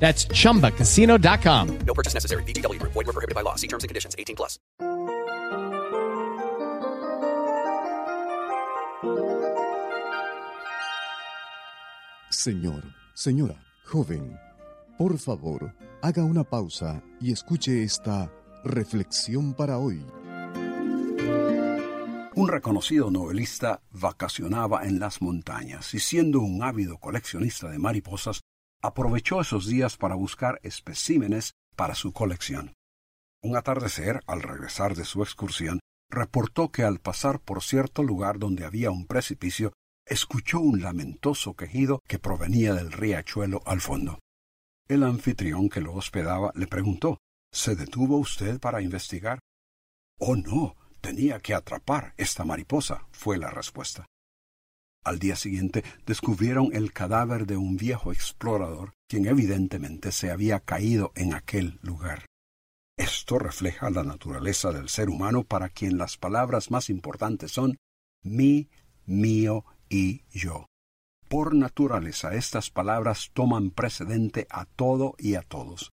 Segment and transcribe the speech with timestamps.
[0.00, 1.78] That's chumbacasino.com.
[1.86, 2.42] No purchase necessary.
[2.44, 2.92] VGW Group.
[2.94, 3.54] Void were prohibited by law.
[3.54, 4.16] See terms and conditions.
[4.18, 4.58] 18 plus.
[12.30, 14.38] Señor, señora, joven,
[14.96, 18.32] por favor, haga una pausa y escuche esta
[18.64, 20.02] reflexión para hoy.
[22.34, 28.40] Un reconocido novelista vacacionaba en las montañas y siendo un ávido coleccionista de mariposas,
[28.82, 32.74] aprovechó esos días para buscar especímenes para su colección.
[33.42, 38.64] Un atardecer, al regresar de su excursión, reportó que al pasar por cierto lugar donde
[38.64, 39.72] había un precipicio,
[40.06, 44.18] escuchó un lamentoso quejido que provenía del riachuelo al fondo.
[44.88, 47.18] El anfitrión que lo hospedaba le preguntó
[47.52, 49.40] ¿Se detuvo usted para investigar?
[50.18, 54.06] Oh, no, tenía que atrapar esta mariposa, fue la respuesta.
[55.04, 61.12] Al día siguiente descubrieron el cadáver de un viejo explorador, quien evidentemente se había caído
[61.14, 62.26] en aquel lugar.
[62.98, 67.78] Esto refleja la naturaleza del ser humano para quien las palabras más importantes son
[68.22, 68.68] mi,
[69.06, 70.66] mío y yo.
[71.28, 75.90] Por naturaleza estas palabras toman precedente a todo y a todos.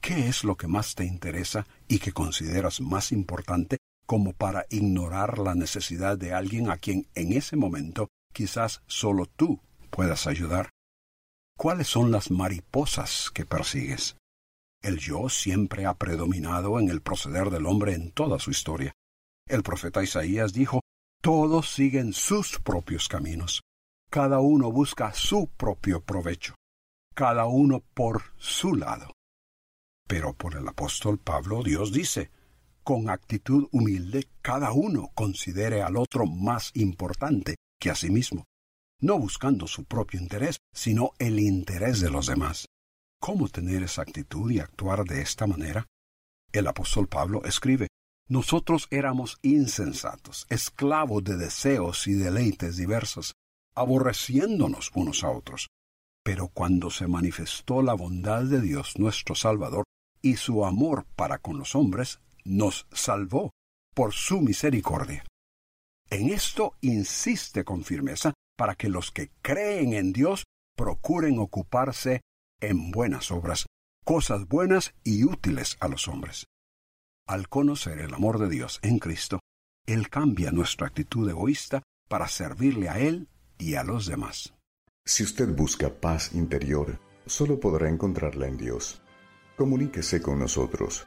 [0.00, 5.38] ¿Qué es lo que más te interesa y que consideras más importante como para ignorar
[5.38, 9.60] la necesidad de alguien a quien en ese momento quizás solo tú
[9.90, 10.70] puedas ayudar?
[11.56, 14.16] ¿Cuáles son las mariposas que persigues?
[14.82, 18.92] El yo siempre ha predominado en el proceder del hombre en toda su historia.
[19.46, 20.80] El profeta Isaías dijo,
[21.22, 23.62] todos siguen sus propios caminos.
[24.10, 26.54] Cada uno busca su propio provecho.
[27.14, 29.12] Cada uno por su lado.
[30.06, 32.30] Pero por el apóstol Pablo Dios dice,
[32.84, 38.44] con actitud humilde cada uno considere al otro más importante que a sí mismo,
[39.00, 42.66] no buscando su propio interés, sino el interés de los demás.
[43.20, 45.86] ¿Cómo tener esa actitud y actuar de esta manera?
[46.52, 47.88] El apóstol Pablo escribe,
[48.28, 53.32] Nosotros éramos insensatos, esclavos de deseos y deleites diversos,
[53.74, 55.68] aborreciéndonos unos a otros.
[56.22, 59.84] Pero cuando se manifestó la bondad de Dios nuestro Salvador
[60.22, 63.52] y su amor para con los hombres, nos salvó
[63.94, 65.24] por su misericordia.
[66.10, 70.44] En esto insiste con firmeza para que los que creen en Dios
[70.76, 72.20] procuren ocuparse
[72.60, 73.66] en buenas obras,
[74.04, 76.46] cosas buenas y útiles a los hombres.
[77.26, 79.40] Al conocer el amor de Dios en Cristo,
[79.86, 83.28] Él cambia nuestra actitud egoísta para servirle a Él
[83.58, 84.54] y a los demás.
[85.06, 89.02] Si usted busca paz interior, solo podrá encontrarla en Dios.
[89.56, 91.06] Comuníquese con nosotros.